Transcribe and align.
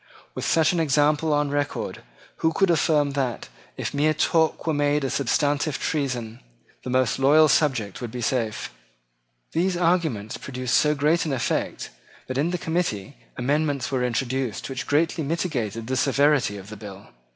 With 0.33 0.45
such 0.45 0.73
an 0.73 0.79
example 0.79 1.31
on 1.31 1.51
record, 1.51 2.01
who 2.37 2.53
could 2.53 2.71
affirm 2.71 3.11
that, 3.11 3.49
if 3.77 3.93
mere 3.93 4.15
talk 4.15 4.65
were 4.65 4.73
made 4.73 5.03
a 5.03 5.11
substantive 5.11 5.77
treason, 5.77 6.39
the 6.83 6.89
most 6.89 7.19
loyal 7.19 7.47
subject 7.47 8.01
would 8.01 8.09
be 8.09 8.19
safe? 8.19 8.73
These 9.51 9.77
arguments 9.77 10.37
produced 10.37 10.73
so 10.75 10.95
great 10.95 11.23
an 11.27 11.33
effect 11.33 11.91
that 12.25 12.39
in 12.39 12.49
the 12.49 12.57
committee 12.57 13.15
amendments 13.37 13.91
were 13.91 14.03
introduced 14.03 14.69
which 14.71 14.87
greatly 14.87 15.23
mitigated 15.23 15.85
the 15.85 15.95
severity 15.95 16.57
of 16.57 16.69
the 16.71 16.77
bill. 16.77 17.09